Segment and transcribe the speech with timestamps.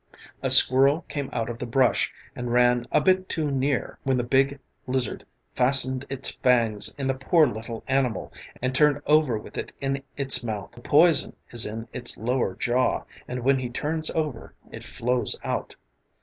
[0.41, 4.23] A squirrel came out of the brush and ran a bit too near, when the
[4.23, 8.33] big lizard fastened its fangs in the poor little animal
[8.63, 10.71] and turned over with it in its mouth.
[10.71, 15.75] The poison is in its lower jaw and when he turns over it flows out.